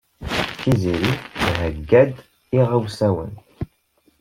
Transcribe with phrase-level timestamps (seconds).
[0.61, 1.11] Tiziri
[1.55, 2.13] theyya-d
[2.57, 3.31] iɣawasen.